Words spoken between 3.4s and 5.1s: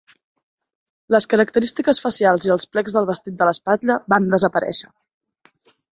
de l'espatlla van desaparèixer.